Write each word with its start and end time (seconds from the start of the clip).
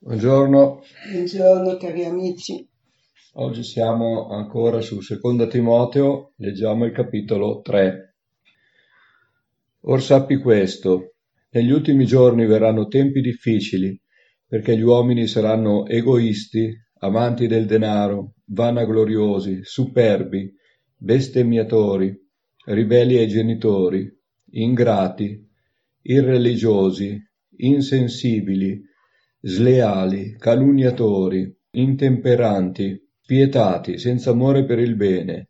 Buongiorno. 0.00 0.80
Buongiorno 1.10 1.76
cari 1.76 2.04
amici. 2.04 2.64
Oggi 3.32 3.64
siamo 3.64 4.28
ancora 4.28 4.80
su 4.80 5.00
Seconda 5.00 5.48
Timoteo, 5.48 6.34
leggiamo 6.36 6.84
il 6.84 6.92
capitolo 6.92 7.60
3. 7.60 8.14
Or 9.80 10.00
sappi 10.00 10.36
questo, 10.36 11.14
negli 11.50 11.72
ultimi 11.72 12.06
giorni 12.06 12.46
verranno 12.46 12.86
tempi 12.86 13.20
difficili, 13.20 14.00
perché 14.46 14.78
gli 14.78 14.82
uomini 14.82 15.26
saranno 15.26 15.84
egoisti, 15.84 16.72
amanti 17.00 17.48
del 17.48 17.66
denaro, 17.66 18.34
vanagloriosi, 18.44 19.62
superbi, 19.64 20.54
bestemmiatori, 20.96 22.16
ribelli 22.66 23.16
ai 23.16 23.26
genitori, 23.26 24.08
ingrati, 24.50 25.44
irreligiosi, 26.02 27.20
insensibili, 27.56 28.86
sleali, 29.48 30.36
calunniatori, 30.36 31.50
intemperanti, 31.70 33.00
spietati, 33.22 33.98
senza 33.98 34.30
amore 34.30 34.66
per 34.66 34.78
il 34.78 34.94
bene, 34.94 35.48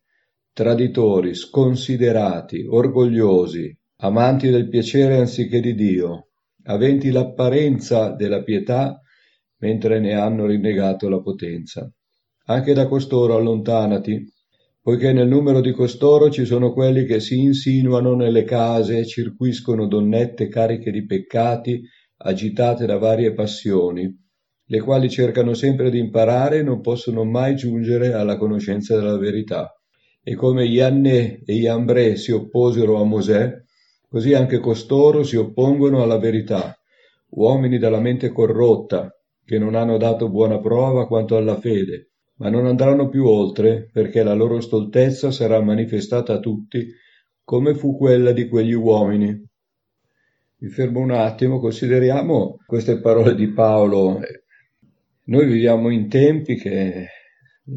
traditori, 0.53 1.35
sconsiderati, 1.35 2.65
orgogliosi, 2.65 3.77
amanti 3.97 4.51
del 4.51 4.69
piacere 4.69 5.17
anziché 5.17 5.61
di 5.61 5.75
Dio, 5.75 6.29
aventi 6.65 7.11
l'apparenza 7.11 8.11
della 8.11 8.43
pietà 8.45 9.01
mentre 9.59 9.99
ne 9.99 10.15
hanno 10.15 10.47
rinnegato 10.47 11.09
la 11.09 11.21
potenza. 11.21 11.91
Anche 12.47 12.73
da 12.75 12.87
costoro 12.87 13.35
allontanati, 13.35 14.33
poiché 14.81 15.13
nel 15.13 15.27
numero 15.27 15.61
di 15.61 15.73
costoro 15.73 16.31
ci 16.31 16.45
sono 16.45 16.73
quelli 16.73 17.05
che 17.05 17.19
si 17.19 17.41
insinuano 17.41 18.15
nelle 18.15 18.45
case, 18.45 19.05
circuiscono 19.05 19.89
donnette 19.89 20.47
cariche 20.47 20.93
di 20.93 21.05
peccati, 21.05 21.83
agitate 22.19 22.85
da 22.85 22.99
varie 22.99 23.33
passioni, 23.33 24.13
le 24.71 24.81
quali 24.81 25.09
cercano 25.09 25.55
sempre 25.55 25.89
di 25.91 25.99
imparare 25.99 26.59
e 26.59 26.63
non 26.63 26.81
possono 26.81 27.25
mai 27.25 27.55
giungere 27.55 28.13
alla 28.13 28.37
conoscenza 28.37 28.97
della 28.97 29.17
verità. 29.17 29.73
E 30.23 30.35
come 30.35 30.67
Ianne 30.67 31.43
e 31.45 31.55
Iambre 31.55 32.17
si 32.17 32.33
opposero 32.33 33.01
a 33.01 33.05
Mosè, 33.05 33.51
così 34.09 34.35
anche 34.35 34.59
costoro 34.59 35.23
si 35.23 35.37
oppongono 35.37 36.03
alla 36.03 36.19
verità, 36.19 36.77
uomini 37.31 37.79
dalla 37.79 38.01
mente 38.01 38.31
corrotta, 38.31 39.11
che 39.45 39.59
non 39.59 39.75
hanno 39.75 39.97
dato 39.97 40.29
buona 40.29 40.59
prova 40.59 41.07
quanto 41.07 41.37
alla 41.37 41.59
fede, 41.59 42.11
ma 42.37 42.51
non 42.51 42.67
andranno 42.67 43.09
più 43.09 43.27
oltre, 43.27 43.89
perché 43.91 44.23
la 44.23 44.35
loro 44.35 44.61
stoltezza 44.61 45.31
sarà 45.31 45.61
manifestata 45.63 46.35
a 46.35 46.41
tutti, 46.41 46.87
come 47.43 47.75
fu 47.75 47.97
quella 47.97 48.33
di 48.33 48.49
quegli 48.49 48.75
uomini 48.75 49.48
mi 50.61 50.71
fermo 50.71 51.01
un 51.01 51.13
attimo, 51.13 51.61
consideriamo 51.61 52.57
queste 52.67 53.01
parole 53.01 53.37
di 53.37 53.53
Paolo. 53.53 54.21
Noi 55.25 55.47
viviamo 55.47 55.91
in 55.91 56.09
tempi 56.09 56.57
che 56.57 57.07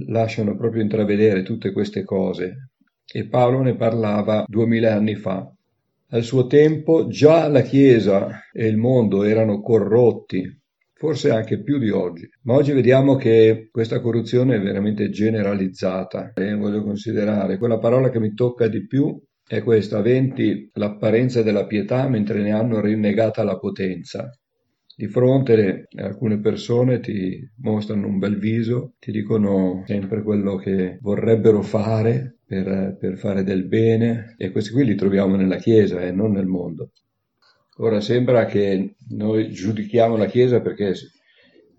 lasciano 0.08 0.56
proprio 0.56 0.82
intravedere 0.82 1.44
tutte 1.44 1.74
queste 1.74 2.04
cose 2.04 2.72
e 3.06 3.28
Paolo 3.28 3.62
ne 3.62 3.76
parlava 3.76 4.46
duemila 4.48 4.96
anni 4.96 5.16
fa. 5.16 5.54
Al 6.14 6.24
suo 6.24 6.48
tempo 6.48 7.08
già 7.08 7.48
la 7.50 7.62
Chiesa 7.62 8.46
e 8.52 8.66
il 8.66 8.78
mondo 8.78 9.24
erano 9.24 9.62
corrotti, 9.62 10.44
forse 10.94 11.30
anche 11.30 11.62
più 11.62 11.78
di 11.78 11.90
oggi, 11.90 12.28
ma 12.44 12.56
oggi 12.56 12.72
vediamo 12.72 13.16
che 13.16 13.70
questa 13.72 14.02
corruzione 14.02 14.56
è 14.56 14.60
veramente 14.62 15.10
generalizzata 15.10 16.32
e 16.34 16.56
voglio 16.56 16.84
considerare 16.84 17.58
quella 17.58 17.78
parola 17.78 18.10
che 18.10 18.20
mi 18.20 18.34
tocca 18.34 18.68
di 18.68 18.88
più 18.88 19.22
è 19.48 19.64
questo, 19.64 19.98
aventi 19.98 20.70
l'apparenza 20.74 21.42
della 21.44 21.66
pietà 21.66 22.08
mentre 22.08 22.42
ne 22.42 22.52
hanno 22.52 22.80
rinnegata 22.80 23.44
la 23.44 23.58
potenza. 23.58 24.30
Di 24.96 25.08
fronte 25.08 25.88
alcune 25.96 26.40
persone 26.40 27.00
ti 27.00 27.40
mostrano 27.58 28.08
un 28.08 28.20
bel 28.20 28.38
viso, 28.38 28.94
ti 29.00 29.12
dicono 29.12 29.84
sempre 29.88 30.22
quello 30.22 30.56
che 30.58 31.00
vorrebbero 31.02 31.62
fare 31.62 32.38
per, 32.46 32.98
per 33.00 33.18
fare 33.18 33.44
del 33.44 33.66
bene 33.66 34.36
e 34.38 34.52
questi 34.52 34.72
qui 34.72 34.86
li 34.86 34.96
troviamo 34.96 35.36
nella 35.36 35.58
Chiesa 35.58 36.02
e 36.02 36.08
eh, 36.08 36.12
non 36.12 36.34
nel 36.34 36.46
mondo. 36.46 36.92
Ora 37.78 38.00
sembra 38.02 38.46
che 38.46 38.96
noi 39.10 39.50
giudichiamo 39.50 40.18
la 40.18 40.28
Chiesa 40.28 40.62
perché 40.62 40.94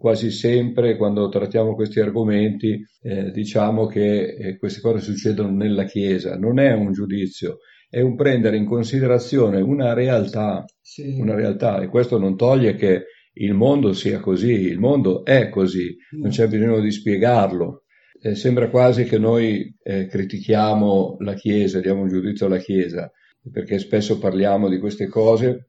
quasi 0.02 0.32
sempre 0.32 0.96
quando 0.96 1.28
trattiamo 1.28 1.76
questi 1.76 2.00
argomenti 2.00 2.84
eh, 3.02 3.30
diciamo 3.30 3.86
che 3.86 4.34
eh, 4.34 4.58
queste 4.58 4.80
cose 4.80 4.98
succedono 4.98 5.52
nella 5.52 5.84
Chiesa. 5.84 6.36
Non 6.36 6.58
è 6.58 6.72
un 6.72 6.90
giudizio, 6.90 7.58
è 7.88 8.00
un 8.00 8.16
prendere 8.16 8.56
in 8.56 8.64
considerazione 8.64 9.60
una 9.60 9.92
realtà, 9.94 10.64
sì. 10.80 11.20
una 11.20 11.36
realtà 11.36 11.80
e 11.80 11.86
questo 11.86 12.18
non 12.18 12.36
toglie 12.36 12.74
che 12.74 13.04
il 13.34 13.54
mondo 13.54 13.92
sia 13.92 14.18
così, 14.18 14.50
il 14.50 14.80
mondo 14.80 15.24
è 15.24 15.48
così, 15.48 15.96
non 16.20 16.30
c'è 16.30 16.48
bisogno 16.48 16.80
di 16.80 16.90
spiegarlo. 16.90 17.84
Eh, 18.20 18.34
sembra 18.34 18.70
quasi 18.70 19.04
che 19.04 19.18
noi 19.18 19.72
eh, 19.84 20.08
critichiamo 20.08 21.18
la 21.20 21.34
Chiesa, 21.34 21.78
diamo 21.78 22.02
un 22.02 22.08
giudizio 22.08 22.46
alla 22.46 22.58
Chiesa, 22.58 23.08
perché 23.52 23.78
spesso 23.78 24.18
parliamo 24.18 24.68
di 24.68 24.80
queste 24.80 25.06
cose 25.06 25.68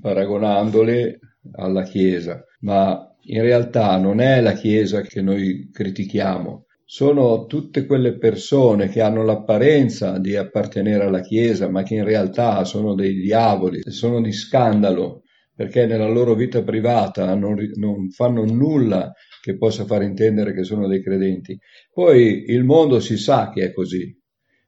paragonandole 0.00 1.18
alla 1.52 1.82
Chiesa, 1.82 2.42
ma 2.60 3.13
in 3.26 3.42
realtà 3.42 3.96
non 3.98 4.20
è 4.20 4.40
la 4.40 4.52
Chiesa 4.52 5.00
che 5.00 5.22
noi 5.22 5.70
critichiamo, 5.72 6.66
sono 6.84 7.46
tutte 7.46 7.86
quelle 7.86 8.18
persone 8.18 8.88
che 8.88 9.00
hanno 9.00 9.24
l'apparenza 9.24 10.18
di 10.18 10.36
appartenere 10.36 11.04
alla 11.04 11.22
Chiesa, 11.22 11.68
ma 11.68 11.82
che 11.82 11.94
in 11.94 12.04
realtà 12.04 12.64
sono 12.64 12.94
dei 12.94 13.14
diavoli, 13.14 13.80
sono 13.86 14.20
di 14.20 14.32
scandalo, 14.32 15.22
perché 15.54 15.86
nella 15.86 16.08
loro 16.08 16.34
vita 16.34 16.62
privata 16.62 17.34
non, 17.34 17.56
non 17.76 18.10
fanno 18.10 18.44
nulla 18.44 19.12
che 19.40 19.56
possa 19.56 19.84
far 19.84 20.02
intendere 20.02 20.52
che 20.52 20.64
sono 20.64 20.86
dei 20.86 21.02
credenti. 21.02 21.58
Poi 21.92 22.44
il 22.48 22.64
mondo 22.64 23.00
si 23.00 23.16
sa 23.16 23.50
che 23.50 23.64
è 23.64 23.72
così, 23.72 24.16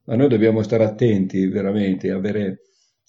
ma 0.04 0.16
noi 0.16 0.28
dobbiamo 0.28 0.62
stare 0.62 0.84
attenti 0.84 1.46
veramente, 1.48 2.10
avere 2.10 2.60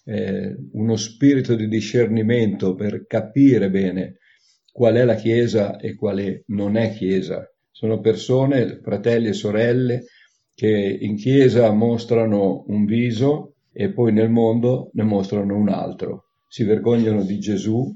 eh, 0.06 0.56
uno 0.74 0.96
spirito 0.96 1.56
di 1.56 1.68
discernimento 1.68 2.76
per 2.76 3.06
capire 3.06 3.70
bene 3.70 4.18
qual 4.78 4.94
è 4.94 5.06
la 5.06 5.16
Chiesa 5.16 5.78
e 5.78 5.96
quale 5.96 6.44
non 6.50 6.78
è 6.78 6.94
Chiesa. 6.94 7.52
Sono 7.72 8.00
persone, 8.00 8.80
fratelli 8.80 9.30
e 9.30 9.34
sorelle, 9.34 10.04
che 10.54 10.70
in 11.02 11.16
Chiesa 11.16 11.72
mostrano 11.72 12.64
un 12.68 12.86
viso 12.86 13.56
e 13.72 13.92
poi 13.92 14.14
nel 14.14 14.30
mondo 14.30 14.92
ne 14.94 15.02
mostrano 15.02 15.56
un 15.56 15.70
altro. 15.70 16.26
Si 16.48 16.64
vergognano 16.64 17.24
di 17.24 17.40
Gesù 17.40 17.92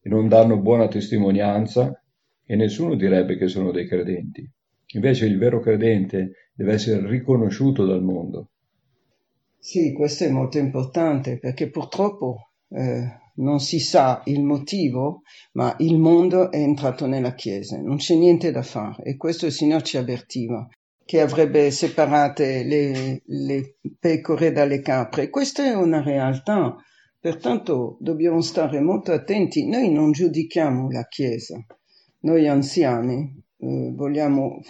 e 0.00 0.08
non 0.08 0.28
danno 0.28 0.58
buona 0.58 0.88
testimonianza 0.88 2.02
e 2.46 2.56
nessuno 2.56 2.94
direbbe 2.94 3.36
che 3.36 3.48
sono 3.48 3.70
dei 3.70 3.86
credenti. 3.86 4.50
Invece 4.94 5.26
il 5.26 5.36
vero 5.36 5.60
credente 5.60 6.50
deve 6.54 6.72
essere 6.72 7.06
riconosciuto 7.10 7.84
dal 7.84 8.02
mondo. 8.02 8.48
Sì, 9.58 9.92
questo 9.92 10.24
è 10.24 10.30
molto 10.30 10.56
importante 10.56 11.38
perché 11.38 11.68
purtroppo 11.68 12.52
eh, 12.70 13.20
non 13.36 13.60
si 13.60 13.78
sa 13.78 14.22
il 14.26 14.42
motivo, 14.42 15.22
ma 15.52 15.74
il 15.78 15.98
mondo 15.98 16.50
è 16.50 16.58
entrato 16.58 17.06
nella 17.06 17.34
Chiesa, 17.34 17.80
non 17.80 17.96
c'è 17.96 18.14
niente 18.14 18.50
da 18.50 18.62
fare 18.62 19.02
e 19.04 19.16
questo 19.16 19.46
il 19.46 19.52
Signore 19.52 19.82
ci 19.84 19.96
avvertiva 19.96 20.68
che 21.04 21.20
avrebbe 21.20 21.70
separate 21.70 22.62
le, 22.64 23.22
le 23.24 23.76
pecore 23.98 24.52
dalle 24.52 24.80
capre. 24.80 25.30
Questa 25.30 25.64
è 25.64 25.74
una 25.74 26.02
realtà, 26.02 26.76
pertanto 27.18 27.96
dobbiamo 28.00 28.40
stare 28.40 28.80
molto 28.80 29.12
attenti. 29.12 29.66
Noi 29.66 29.90
non 29.90 30.12
giudichiamo 30.12 30.90
la 30.90 31.06
Chiesa, 31.08 31.62
noi 32.20 32.48
anziani 32.48 33.42
eh, 33.58 33.92
vogliamo 33.94 34.60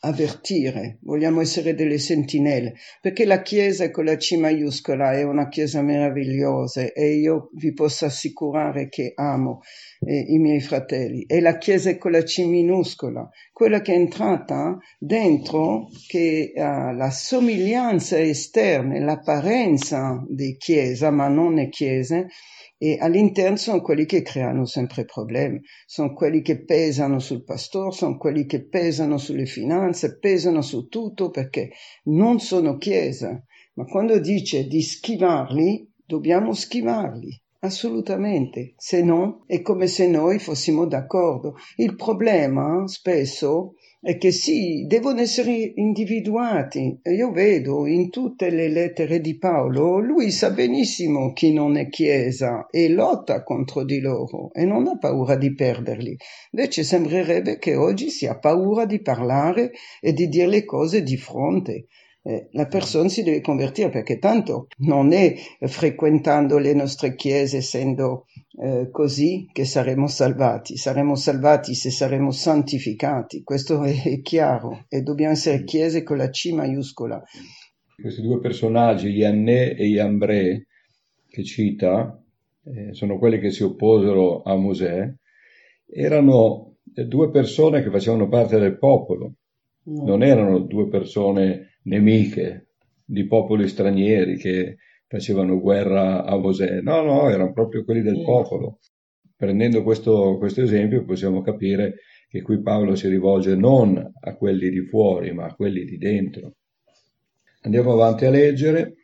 avvertire, 0.00 0.98
vogliamo 1.02 1.40
essere 1.40 1.74
delle 1.74 1.98
sentinelle, 1.98 2.74
perché 3.00 3.24
la 3.24 3.42
Chiesa 3.42 3.90
con 3.90 4.04
la 4.04 4.16
C 4.16 4.32
maiuscola 4.36 5.12
è 5.12 5.22
una 5.22 5.48
Chiesa 5.48 5.82
meravigliosa 5.82 6.92
e 6.92 7.14
io 7.14 7.50
vi 7.54 7.72
posso 7.74 8.06
assicurare 8.06 8.88
che 8.88 9.12
amo 9.14 9.60
eh, 10.00 10.24
i 10.28 10.38
miei 10.38 10.60
fratelli. 10.60 11.24
E 11.26 11.40
la 11.40 11.58
Chiesa 11.58 11.96
con 11.98 12.12
la 12.12 12.22
C 12.22 12.38
minuscola, 12.44 13.28
quella 13.52 13.80
che 13.82 13.92
è 13.92 13.96
entrata 13.96 14.78
dentro, 14.98 15.88
che 16.06 16.52
ha 16.56 16.92
la 16.92 17.10
somiglianza 17.10 18.18
esterna, 18.18 18.98
l'apparenza 18.98 20.24
di 20.28 20.56
Chiesa, 20.56 21.10
ma 21.10 21.28
non 21.28 21.58
è 21.58 21.68
Chiesa, 21.68 22.24
e 22.82 22.96
all'interno 22.98 23.56
sono 23.56 23.82
quelli 23.82 24.06
che 24.06 24.22
creano 24.22 24.64
sempre 24.64 25.04
problemi, 25.04 25.60
sono 25.84 26.14
quelli 26.14 26.40
che 26.40 26.64
pesano 26.64 27.18
sul 27.18 27.44
pastore, 27.44 27.92
sono 27.92 28.16
quelli 28.16 28.46
che 28.46 28.66
pesano 28.66 29.18
sulle 29.18 29.44
finanze, 29.44 30.18
pesano 30.18 30.62
su 30.62 30.88
tutto 30.88 31.28
perché 31.28 31.72
non 32.04 32.40
sono 32.40 32.78
chiesa. 32.78 33.38
Ma 33.74 33.84
quando 33.84 34.18
dice 34.18 34.66
di 34.66 34.80
schivarli, 34.80 35.92
dobbiamo 36.06 36.54
schivarli. 36.54 37.38
assolutamente, 37.62 38.72
se 38.78 39.02
no 39.02 39.44
è 39.46 39.60
come 39.60 39.86
se 39.86 40.08
noi 40.08 40.38
fossimo 40.38 40.86
d'accordo. 40.86 41.56
Il 41.76 41.96
problema 41.96 42.86
spesso 42.86 43.74
è 44.02 44.16
che 44.16 44.32
sì, 44.32 44.86
devono 44.86 45.20
essere 45.20 45.72
individuati. 45.74 47.00
Io 47.02 47.30
vedo 47.32 47.86
in 47.86 48.08
tutte 48.08 48.48
le 48.48 48.68
lettere 48.68 49.20
di 49.20 49.36
Paolo, 49.36 49.98
lui 49.98 50.30
sa 50.30 50.50
benissimo 50.50 51.34
chi 51.34 51.52
non 51.52 51.76
è 51.76 51.90
Chiesa 51.90 52.66
e 52.70 52.88
lotta 52.88 53.42
contro 53.42 53.84
di 53.84 54.00
loro 54.00 54.52
e 54.54 54.64
non 54.64 54.86
ha 54.86 54.96
paura 54.96 55.36
di 55.36 55.52
perderli. 55.54 56.16
Invece 56.52 56.82
sembrerebbe 56.82 57.58
che 57.58 57.76
oggi 57.76 58.08
si 58.08 58.26
ha 58.26 58.38
paura 58.38 58.86
di 58.86 59.02
parlare 59.02 59.72
e 60.00 60.14
di 60.14 60.28
dire 60.28 60.46
le 60.46 60.64
cose 60.64 61.02
di 61.02 61.18
fronte. 61.18 61.86
Eh, 62.22 62.48
la 62.52 62.66
persona 62.66 63.08
si 63.08 63.22
deve 63.22 63.40
convertire 63.40 63.88
perché 63.88 64.18
tanto 64.18 64.66
non 64.78 65.12
è 65.12 65.34
frequentando 65.60 66.58
le 66.58 66.74
nostre 66.74 67.14
chiese, 67.14 67.58
essendo 67.58 68.26
eh, 68.62 68.90
così, 68.90 69.48
che 69.50 69.64
saremo 69.64 70.06
salvati. 70.06 70.76
Saremo 70.76 71.14
salvati 71.14 71.74
se 71.74 71.90
saremo 71.90 72.30
santificati, 72.30 73.42
questo 73.42 73.82
è 73.84 74.20
chiaro, 74.20 74.84
e 74.88 75.00
dobbiamo 75.00 75.32
essere 75.32 75.64
chiese 75.64 76.02
con 76.02 76.18
la 76.18 76.28
C 76.28 76.50
maiuscola. 76.52 77.22
Questi 78.00 78.20
due 78.20 78.38
personaggi, 78.40 79.08
Yanné 79.08 79.74
e 79.74 79.86
Yambre, 79.86 80.66
che 81.26 81.44
cita, 81.44 82.22
eh, 82.64 82.92
sono 82.92 83.18
quelli 83.18 83.38
che 83.40 83.50
si 83.50 83.62
opposero 83.62 84.42
a 84.42 84.56
Mosè, 84.56 85.10
erano 85.86 86.76
due 86.82 87.30
persone 87.30 87.82
che 87.82 87.90
facevano 87.90 88.28
parte 88.28 88.58
del 88.58 88.78
popolo, 88.78 89.34
no. 89.84 90.04
non 90.04 90.22
erano 90.22 90.58
due 90.60 90.88
persone 90.88 91.69
nemiche 91.82 92.68
di 93.04 93.26
popoli 93.26 93.68
stranieri 93.68 94.36
che 94.36 94.76
facevano 95.06 95.60
guerra 95.60 96.24
a 96.24 96.36
Mosè. 96.36 96.80
No, 96.80 97.02
no, 97.02 97.28
erano 97.28 97.52
proprio 97.52 97.84
quelli 97.84 98.02
del 98.02 98.22
popolo. 98.22 98.78
Prendendo 99.34 99.82
questo, 99.82 100.36
questo 100.38 100.62
esempio 100.62 101.04
possiamo 101.04 101.40
capire 101.40 101.96
che 102.28 102.42
qui 102.42 102.62
Paolo 102.62 102.94
si 102.94 103.08
rivolge 103.08 103.56
non 103.56 104.12
a 104.20 104.36
quelli 104.36 104.70
di 104.70 104.86
fuori, 104.86 105.32
ma 105.32 105.46
a 105.46 105.54
quelli 105.54 105.84
di 105.84 105.98
dentro. 105.98 106.54
Andiamo 107.62 107.92
avanti 107.92 108.24
a 108.24 108.30
leggere, 108.30 108.94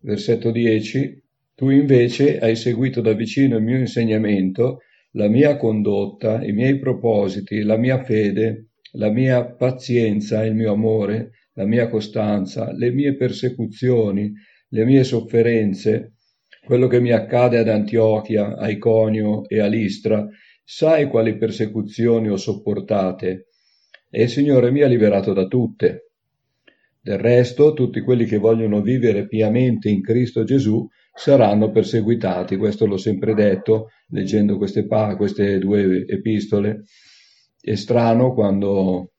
versetto 0.00 0.50
10. 0.50 1.22
Tu 1.54 1.70
invece 1.70 2.38
hai 2.40 2.56
seguito 2.56 3.00
da 3.00 3.12
vicino 3.12 3.56
il 3.56 3.62
mio 3.62 3.78
insegnamento, 3.78 4.80
la 5.12 5.28
mia 5.28 5.56
condotta, 5.56 6.44
i 6.44 6.50
miei 6.50 6.78
propositi, 6.80 7.62
la 7.62 7.76
mia 7.76 8.02
fede, 8.02 8.70
la 8.92 9.10
mia 9.10 9.44
pazienza, 9.44 10.44
il 10.44 10.54
mio 10.54 10.72
amore, 10.72 11.30
la 11.54 11.64
mia 11.66 11.88
costanza, 11.88 12.72
le 12.72 12.90
mie 12.90 13.16
persecuzioni, 13.16 14.32
le 14.68 14.84
mie 14.84 15.04
sofferenze, 15.04 16.14
quello 16.64 16.86
che 16.86 17.00
mi 17.00 17.12
accade 17.12 17.58
ad 17.58 17.68
Antiochia, 17.68 18.56
a 18.56 18.68
Iconio 18.70 19.48
e 19.48 19.60
a 19.60 19.66
Listra, 19.66 20.26
sai 20.64 21.08
quali 21.08 21.36
persecuzioni 21.36 22.28
ho 22.28 22.36
sopportate 22.36 23.48
e 24.10 24.22
il 24.22 24.28
Signore 24.28 24.70
mi 24.70 24.82
ha 24.82 24.86
liberato 24.86 25.32
da 25.32 25.46
tutte. 25.46 26.12
Del 27.00 27.18
resto, 27.18 27.74
tutti 27.74 28.00
quelli 28.00 28.24
che 28.24 28.38
vogliono 28.38 28.80
vivere 28.80 29.26
piamente 29.26 29.90
in 29.90 30.00
Cristo 30.00 30.44
Gesù 30.44 30.88
saranno 31.12 31.70
perseguitati. 31.70 32.56
Questo 32.56 32.86
l'ho 32.86 32.96
sempre 32.96 33.34
detto 33.34 33.88
leggendo 34.08 34.56
queste, 34.56 34.86
pa- 34.86 35.16
queste 35.16 35.58
due 35.58 36.06
epistole. 36.06 36.84
È 37.60 37.74
strano 37.74 38.32
quando 38.32 39.13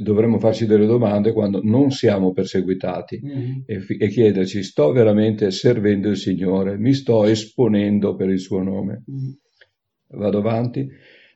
dovremmo 0.00 0.38
farci 0.38 0.66
delle 0.66 0.86
domande 0.86 1.32
quando 1.32 1.60
non 1.62 1.90
siamo 1.90 2.32
perseguitati 2.32 3.20
mm. 3.24 3.52
e, 3.66 3.84
e, 3.98 4.08
chiederci 4.08 4.62
sto 4.62 4.92
veramente 4.92 5.50
servendo 5.50 6.08
il 6.08 6.16
Signore, 6.16 6.78
mi 6.78 6.92
sto 6.92 7.24
esponendo 7.24 8.14
per 8.14 8.30
il 8.30 8.38
suo 8.38 8.62
nome. 8.62 9.04
Mm. 9.10 10.18
Vado 10.18 10.38
avanti. 10.38 10.88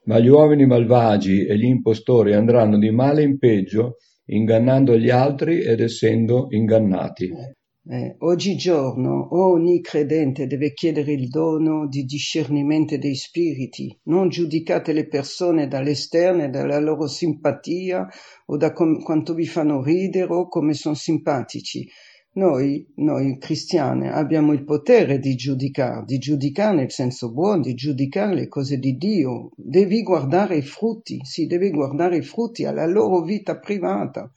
Ma 0.05 0.19
gli 0.19 0.29
uomini 0.29 0.65
malvagi 0.65 1.45
e 1.45 1.57
gli 1.59 1.65
impostori 1.65 2.33
andranno 2.33 2.79
di 2.79 2.91
male 2.91 3.23
in 3.23 3.39
peggio, 3.39 3.97
ingannando 4.27 4.97
gli 4.97 5.11
altri 5.11 5.61
ed 5.61 5.81
essendo 5.81 6.47
ingannati. 6.51 7.31
Eh. 7.83 8.15
Oggigiorno 8.19 9.35
ogni 9.41 9.81
credente 9.81 10.47
deve 10.47 10.75
chiedere 10.75 11.13
il 11.13 11.29
dono 11.29 11.89
di 11.89 12.05
discernimento 12.05 12.99
dei 12.99 13.15
spiriti, 13.15 13.99
non 14.05 14.29
giudicate 14.29 14.93
le 14.93 15.09
persone 15.09 15.67
dall'esterno 15.67 16.45
e 16.45 16.51
dalla 16.51 16.79
loro 16.79 17.07
simpatia 17.07 18.07
o 18.47 18.59
da 18.59 18.75
com- 18.75 19.03
quanto 19.03 19.33
vi 19.33 19.47
fanno 19.47 19.83
ridere 19.83 20.31
o 20.31 20.47
come 20.47 20.75
sono 20.75 20.95
simpatici. 20.95 21.89
Noi, 22.33 22.87
noi 22.97 23.39
cristiani, 23.39 24.09
abbiamo 24.09 24.53
il 24.53 24.65
potere 24.65 25.19
di 25.19 25.35
giudicare, 25.35 26.05
di 26.05 26.19
giudicare 26.19 26.77
nel 26.77 26.91
senso 26.91 27.33
buono, 27.33 27.63
di 27.63 27.73
giudicare 27.73 28.35
le 28.35 28.49
cose 28.49 28.77
di 28.77 28.95
Dio. 28.97 29.53
Devi 29.57 30.03
guardare 30.03 30.57
i 30.57 30.63
frutti, 30.63 31.19
si 31.23 31.47
deve 31.47 31.71
guardare 31.71 32.19
i 32.19 32.23
frutti 32.23 32.67
alla 32.67 32.87
loro 32.87 33.23
vita 33.23 33.59
privata 33.59 34.31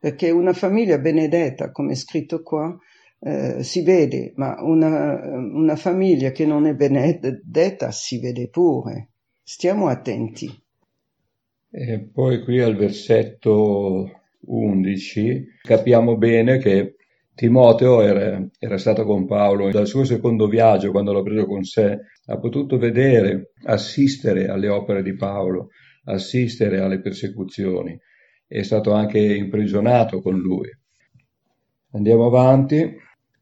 perché 0.00 0.30
una 0.30 0.54
famiglia 0.54 0.98
benedetta, 0.98 1.70
come 1.70 1.92
è 1.92 1.94
scritto 1.94 2.42
qua, 2.42 2.74
eh, 3.20 3.62
si 3.62 3.82
vede, 3.82 4.32
ma 4.36 4.56
una, 4.62 5.20
una 5.26 5.76
famiglia 5.76 6.30
che 6.30 6.46
non 6.46 6.66
è 6.66 6.74
benedetta 6.74 7.90
si 7.90 8.18
vede 8.18 8.48
pure. 8.48 9.10
Stiamo 9.42 9.88
attenti. 9.88 10.48
E 11.70 12.08
poi 12.10 12.42
qui 12.42 12.60
al 12.60 12.76
versetto 12.76 14.22
11 14.40 15.44
capiamo 15.62 16.16
bene 16.16 16.56
che 16.56 16.94
Timoteo 17.34 18.00
era, 18.00 18.42
era, 18.58 18.78
stato 18.78 19.04
con 19.04 19.26
Paolo 19.26 19.70
dal 19.70 19.86
suo 19.86 20.04
secondo 20.04 20.48
viaggio, 20.48 20.92
quando 20.92 21.12
l'ha 21.12 21.22
preso 21.22 21.44
con 21.44 21.62
sé, 21.62 21.98
ha 22.24 22.38
potuto 22.38 22.78
vedere, 22.78 23.52
assistere 23.64 24.48
alle 24.48 24.68
opere 24.68 25.02
di 25.02 25.14
Paolo, 25.14 25.68
assistere 26.04 26.80
alle 26.80 27.00
persecuzioni 27.00 27.98
è 28.50 28.62
stato 28.62 28.92
anche 28.92 29.20
imprigionato 29.20 30.20
con 30.20 30.36
lui. 30.36 30.68
Andiamo 31.92 32.26
avanti. 32.26 32.96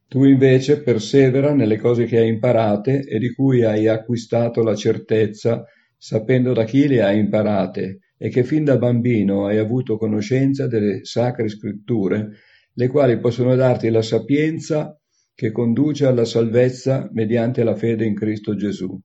Tu 0.06 0.24
invece 0.24 0.82
persevera 0.82 1.54
nelle 1.54 1.78
cose 1.78 2.04
che 2.04 2.18
hai 2.18 2.28
imparate 2.28 3.04
e 3.04 3.18
di 3.18 3.32
cui 3.32 3.64
hai 3.64 3.88
acquistato 3.88 4.62
la 4.62 4.74
certezza, 4.74 5.64
sapendo 5.96 6.52
da 6.52 6.64
chi 6.64 6.86
le 6.88 7.02
hai 7.02 7.18
imparate, 7.18 8.00
e 8.18 8.28
che 8.28 8.44
fin 8.44 8.64
da 8.64 8.76
bambino 8.76 9.46
hai 9.46 9.56
avuto 9.56 9.96
conoscenza 9.96 10.66
delle 10.66 11.04
sacre 11.04 11.48
scritture, 11.48 12.30
le 12.74 12.88
quali 12.88 13.18
possono 13.18 13.54
darti 13.54 13.88
la 13.88 14.02
sapienza 14.02 14.98
che 15.34 15.52
conduce 15.52 16.04
alla 16.04 16.26
salvezza 16.26 17.08
mediante 17.12 17.64
la 17.64 17.74
fede 17.74 18.04
in 18.04 18.14
Cristo 18.14 18.54
Gesù. 18.54 18.98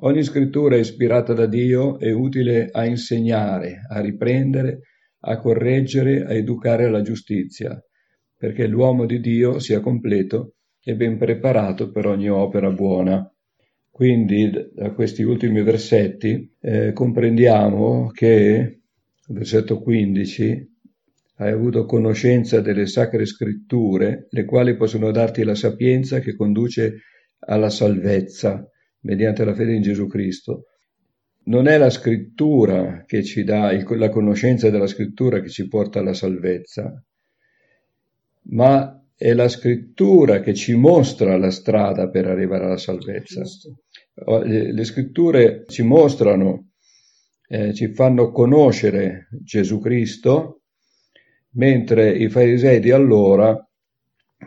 Ogni 0.00 0.22
scrittura 0.24 0.76
ispirata 0.76 1.32
da 1.32 1.46
Dio 1.46 1.98
è 1.98 2.10
utile 2.10 2.68
a 2.70 2.84
insegnare, 2.84 3.82
a 3.88 4.00
riprendere, 4.00 4.80
a 5.24 5.38
correggere, 5.38 6.24
a 6.24 6.32
educare 6.32 6.84
alla 6.84 7.02
giustizia, 7.02 7.80
perché 8.36 8.66
l'uomo 8.66 9.06
di 9.06 9.20
Dio 9.20 9.58
sia 9.58 9.80
completo 9.80 10.54
e 10.82 10.96
ben 10.96 11.16
preparato 11.16 11.90
per 11.90 12.06
ogni 12.06 12.28
opera 12.28 12.70
buona. 12.70 13.26
Quindi 13.90 14.50
da 14.74 14.90
questi 14.92 15.22
ultimi 15.22 15.62
versetti 15.62 16.54
eh, 16.60 16.92
comprendiamo 16.92 18.08
che, 18.08 18.80
versetto 19.28 19.80
15, 19.80 20.70
hai 21.36 21.52
avuto 21.52 21.84
conoscenza 21.84 22.60
delle 22.60 22.86
sacre 22.86 23.26
scritture, 23.26 24.26
le 24.30 24.44
quali 24.44 24.76
possono 24.76 25.10
darti 25.10 25.44
la 25.44 25.54
sapienza 25.54 26.20
che 26.20 26.34
conduce 26.34 27.02
alla 27.40 27.70
salvezza 27.70 28.66
mediante 29.00 29.44
la 29.44 29.54
fede 29.54 29.74
in 29.74 29.82
Gesù 29.82 30.06
Cristo, 30.06 30.66
non 31.44 31.66
è 31.66 31.76
la 31.78 31.90
scrittura 31.90 33.04
che 33.06 33.24
ci 33.24 33.42
dà, 33.42 33.72
la 33.96 34.08
conoscenza 34.08 34.70
della 34.70 34.86
scrittura 34.86 35.40
che 35.40 35.48
ci 35.48 35.66
porta 35.68 35.98
alla 35.98 36.14
salvezza, 36.14 37.02
ma 38.50 39.02
è 39.16 39.32
la 39.34 39.48
scrittura 39.48 40.40
che 40.40 40.54
ci 40.54 40.74
mostra 40.74 41.36
la 41.36 41.50
strada 41.50 42.08
per 42.08 42.26
arrivare 42.26 42.64
alla 42.64 42.76
salvezza. 42.76 43.42
Le 44.44 44.84
scritture 44.84 45.64
ci 45.68 45.82
mostrano, 45.82 46.70
eh, 47.48 47.72
ci 47.72 47.92
fanno 47.92 48.30
conoscere 48.30 49.28
Gesù 49.42 49.78
Cristo, 49.78 50.62
mentre 51.54 52.10
i 52.10 52.28
farisei 52.28 52.80
di 52.80 52.90
allora 52.90 53.56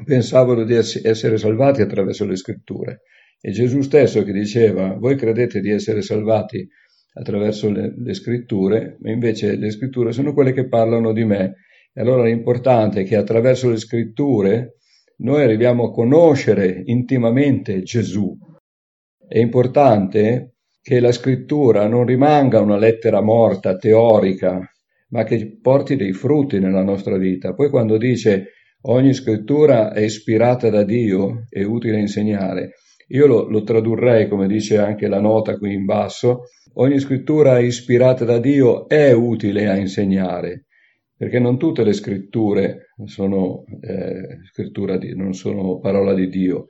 pensavano 0.04 0.64
di 0.64 0.76
essere 0.76 1.38
salvati 1.38 1.82
attraverso 1.82 2.26
le 2.26 2.36
scritture. 2.36 3.02
E 3.40 3.52
Gesù 3.52 3.82
stesso 3.82 4.24
che 4.24 4.34
diceva, 4.34 4.94
voi 4.94 5.16
credete 5.16 5.60
di 5.60 5.70
essere 5.70 6.02
salvati 6.02 6.68
attraverso 7.18 7.70
le, 7.70 7.94
le, 7.98 8.14
scritture, 8.14 8.98
ma 9.02 9.12
invece 9.12 9.56
le 9.56 9.72
scritture 9.72 10.12
sono 10.12 10.34
quelle 10.34 10.54
che 10.54 10.68
parlano 10.68 11.14
di 11.14 11.24
me. 11.24 11.56
E 11.94 12.02
allora 12.02 12.28
è 12.28 12.32
importante 12.32 13.04
che 13.04 13.16
attraverso 13.16 13.70
le 13.70 13.78
scritture 13.78 14.78
noi 15.18 15.44
arriviamo 15.44 15.86
a 15.86 15.92
conoscere 15.92 16.82
intimamente 16.86 17.84
Gesù. 17.84 18.38
È 19.28 19.38
importante 19.38 20.56
che 20.82 21.00
la 21.00 21.12
scrittura 21.12 21.88
non 21.88 22.06
rimanga 22.06 22.60
una 22.60 22.78
lettera 22.78 23.22
morta, 23.22 23.78
teorica, 23.78 24.60
ma 25.10 25.24
che 25.24 25.58
porti 25.62 25.96
dei 25.96 26.12
frutti 26.12 26.60
nella 26.60 26.84
nostra 26.84 27.18
vita. 27.18 27.54
Poi 27.54 27.70
quando 27.70 27.98
dice 27.98 28.52
ogni 28.82 29.14
scrittura 29.14 29.94
è 29.94 30.02
ispirata 30.02 30.70
da 30.70 30.84
Dio, 30.84 31.46
è 31.50 31.64
utile 31.64 32.00
insegnare, 32.00 32.74
Io 33.08 33.28
lo, 33.28 33.48
lo 33.48 33.62
tradurrei, 33.62 34.28
come 34.28 34.48
dice 34.48 34.78
anche 34.78 35.08
la 35.08 35.20
nota 35.20 35.58
qui 35.58 35.74
in 35.74 35.86
basso, 35.86 36.46
ogni 36.74 37.00
scrittura 37.00 37.60
ispirata 37.60 38.26
da 38.26 38.40
Dio 38.40 38.88
è 38.88 39.12
utile 39.12 39.68
a 39.68 39.76
insegnare, 39.76 40.66
perché 41.16 41.40
non 41.40 41.60
tutte 41.60 41.84
le 41.84 41.94
scritture 41.94 42.94
sono, 43.06 43.64
eh, 43.82 44.40
scrittura 44.52 44.98
di, 44.98 45.16
non 45.16 45.34
sono 45.34 45.80
parola 45.80 46.14
di 46.14 46.28
Dio. 46.30 46.68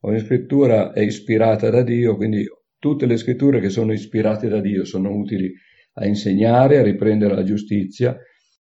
Ogni 0.00 0.20
scrittura 0.20 0.92
è 0.92 1.00
ispirata 1.00 1.68
da 1.70 1.82
Dio, 1.82 2.16
quindi 2.16 2.46
tutte 2.78 3.06
le 3.06 3.16
scritture 3.16 3.60
che 3.60 3.68
sono 3.70 3.92
ispirate 3.92 4.48
da 4.48 4.60
Dio 4.60 4.84
sono 4.84 5.14
utili 5.14 5.52
a 5.94 6.06
insegnare, 6.06 6.78
a 6.78 6.82
riprendere 6.82 7.34
la 7.34 7.44
giustizia, 7.44 8.16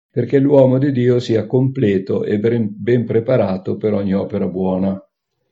perché 0.10 0.39
l'uomo 0.39 0.77
di 0.77 0.91
Dio 0.91 1.20
sia 1.20 1.46
completo 1.46 2.24
e 2.24 2.39
ben 2.39 3.05
preparato 3.05 3.77
per 3.77 3.93
ogni 3.93 4.13
opera 4.13 4.48
buona. 4.48 5.00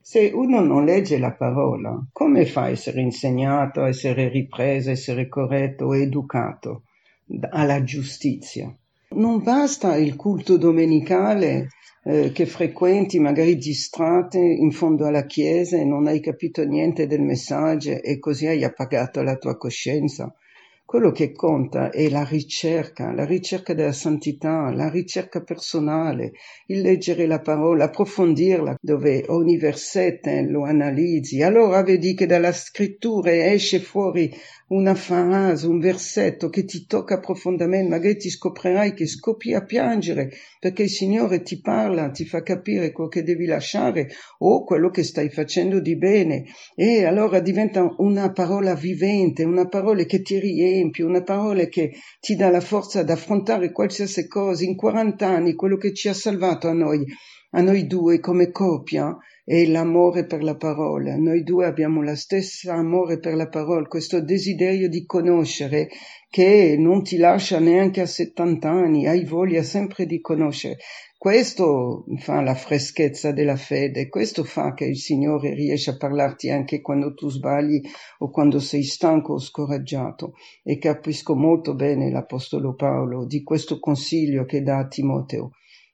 Se 0.03 0.31
uno 0.33 0.61
non 0.61 0.85
legge 0.85 1.19
la 1.19 1.33
parola, 1.33 2.07
come 2.11 2.45
fa 2.45 2.63
a 2.63 2.69
essere 2.69 3.01
insegnato, 3.01 3.81
a 3.81 3.87
essere 3.87 4.29
ripreso, 4.29 4.89
a 4.89 4.93
essere 4.93 5.27
corretto, 5.27 5.93
educato 5.93 6.83
alla 7.51 7.83
giustizia? 7.83 8.75
Non 9.09 9.43
basta 9.43 9.95
il 9.97 10.15
culto 10.15 10.57
domenicale 10.57 11.67
eh, 12.03 12.31
che 12.31 12.45
frequenti 12.47 13.19
magari 13.19 13.57
distratte 13.57 14.39
in 14.39 14.71
fondo 14.71 15.05
alla 15.05 15.25
chiesa 15.25 15.77
e 15.77 15.85
non 15.85 16.07
hai 16.07 16.19
capito 16.19 16.63
niente 16.63 17.05
del 17.05 17.21
messaggio 17.21 17.91
e 17.91 18.17
così 18.17 18.47
hai 18.47 18.63
appagato 18.63 19.21
la 19.21 19.35
tua 19.35 19.55
coscienza. 19.55 20.33
Quello 20.91 21.11
che 21.13 21.31
conta 21.31 21.89
è 21.89 22.09
la 22.09 22.25
ricerca, 22.29 23.13
la 23.13 23.23
ricerca 23.23 23.73
della 23.73 23.93
santità, 23.93 24.69
la 24.73 24.89
ricerca 24.89 25.41
personale, 25.41 26.33
il 26.65 26.81
leggere 26.81 27.27
la 27.27 27.39
parola, 27.39 27.85
approfondirla, 27.85 28.75
dove 28.81 29.23
ogni 29.29 29.55
versetto 29.55 30.29
lo 30.49 30.65
analizzi. 30.65 31.41
Allora 31.43 31.81
vedi 31.81 32.13
che 32.13 32.25
dalla 32.25 32.51
scrittura 32.51 33.31
esce 33.33 33.79
fuori 33.79 34.35
una 34.71 34.95
frase, 34.95 35.67
un 35.67 35.79
versetto 35.79 36.49
che 36.49 36.63
ti 36.63 36.85
tocca 36.85 37.19
profondamente, 37.19 37.89
magari 37.89 38.15
ti 38.15 38.29
scoprirai 38.29 38.93
che 38.93 39.05
scoppi 39.05 39.53
a 39.53 39.63
piangere 39.65 40.31
perché 40.59 40.83
il 40.83 40.89
Signore 40.89 41.41
ti 41.41 41.59
parla, 41.59 42.09
ti 42.09 42.25
fa 42.25 42.41
capire 42.41 42.91
quello 42.91 43.09
che 43.09 43.23
devi 43.23 43.45
lasciare 43.45 44.09
o 44.39 44.63
quello 44.63 44.89
che 44.89 45.03
stai 45.03 45.29
facendo 45.29 45.81
di 45.81 45.97
bene 45.97 46.45
e 46.75 47.03
allora 47.03 47.41
diventa 47.41 47.85
una 47.97 48.31
parola 48.31 48.73
vivente, 48.73 49.43
una 49.43 49.67
parola 49.67 50.03
che 50.03 50.21
ti 50.21 50.39
riempie, 50.39 51.03
una 51.03 51.23
parola 51.23 51.65
che 51.65 51.91
ti 52.21 52.35
dà 52.35 52.49
la 52.49 52.61
forza 52.61 53.01
ad 53.01 53.09
affrontare 53.09 53.71
qualsiasi 53.71 54.27
cosa. 54.27 54.63
In 54.63 54.75
40 54.75 55.27
anni 55.27 55.53
quello 55.53 55.75
che 55.75 55.93
ci 55.93 56.07
ha 56.07 56.13
salvato 56.13 56.69
a 56.69 56.73
noi, 56.73 57.03
a 57.51 57.61
noi 57.61 57.87
due 57.87 58.21
come 58.21 58.51
coppia, 58.51 59.17
e 59.53 59.67
l'amore 59.67 60.25
per 60.25 60.43
la 60.43 60.55
parola. 60.55 61.17
Noi 61.17 61.43
due 61.43 61.65
abbiamo 61.65 62.01
lo 62.01 62.15
stesso 62.15 62.71
amore 62.71 63.19
per 63.19 63.33
la 63.33 63.49
parola, 63.49 63.85
questo 63.85 64.21
desiderio 64.21 64.87
di 64.87 65.05
conoscere 65.05 65.89
che 66.29 66.77
non 66.79 67.03
ti 67.03 67.17
lascia 67.17 67.59
neanche 67.59 67.99
a 67.99 68.05
70 68.05 68.69
anni, 68.69 69.07
hai 69.07 69.25
voglia 69.25 69.61
sempre 69.61 70.05
di 70.05 70.21
conoscere. 70.21 70.77
Questo 71.17 72.05
fa 72.19 72.39
la 72.39 72.55
freschezza 72.55 73.33
della 73.33 73.57
fede, 73.57 74.07
questo 74.07 74.45
fa 74.45 74.73
che 74.73 74.85
il 74.85 74.95
Signore 74.97 75.53
riesce 75.53 75.89
a 75.89 75.97
parlarti 75.97 76.49
anche 76.49 76.79
quando 76.79 77.13
tu 77.13 77.27
sbagli 77.29 77.81
o 78.19 78.29
quando 78.29 78.57
sei 78.59 78.83
stanco 78.83 79.33
o 79.33 79.39
scoraggiato. 79.39 80.31
E 80.63 80.77
capisco 80.77 81.35
molto 81.35 81.75
bene 81.75 82.09
l'Apostolo 82.09 82.73
Paolo 82.73 83.25
di 83.25 83.43
questo 83.43 83.81
consiglio 83.81 84.45
che 84.45 84.63
dà 84.63 84.77
a 84.77 84.87
Timoteo. 84.87 85.51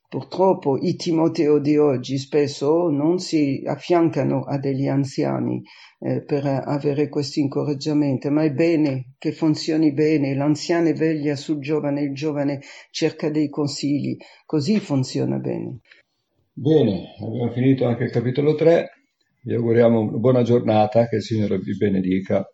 Purtroppo 0.10 0.78
i 0.78 0.96
Timoteo 0.96 1.60
di 1.60 1.76
oggi 1.76 2.18
spesso 2.18 2.90
non 2.90 3.20
si 3.20 3.62
affiancano 3.66 4.44
a 4.44 4.58
degli 4.58 4.88
anziani 4.88 5.62
eh, 6.00 6.24
per 6.24 6.46
avere 6.46 7.10
questo 7.10 7.42
incoraggiamento, 7.42 8.32
ma 8.32 8.44
è 8.44 8.52
bene 8.52 9.16
che 9.18 9.34
funzioni 9.34 9.92
bene, 9.92 10.34
l'anziano 10.34 10.94
veglia 10.94 11.36
sul 11.36 11.60
giovane, 11.60 12.04
il 12.04 12.14
giovane 12.14 12.62
cerca 12.90 13.30
dei 13.30 13.50
consigli, 13.50 14.16
così 14.46 14.80
funziona 14.80 15.40
bene. 15.40 15.80
Bene, 16.54 17.14
abbiamo 17.20 17.52
finito 17.52 17.86
anche 17.86 18.06
il 18.06 18.12
capitolo 18.12 18.56
3, 18.56 18.90
vi 19.44 19.56
auguriamo 19.56 20.00
una 20.00 20.18
buona 20.18 20.42
giornata, 20.42 21.08
che 21.10 21.18
il 21.18 21.22
Signore 21.22 21.58
vi 21.58 21.76
benedica. 21.76 22.50